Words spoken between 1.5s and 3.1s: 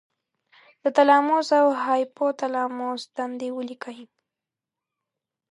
او هایپو تلاموس